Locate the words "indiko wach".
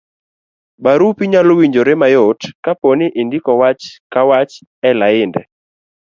3.21-3.83